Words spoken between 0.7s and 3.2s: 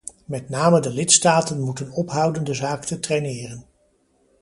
de lidstaten moeten ophouden de zaak te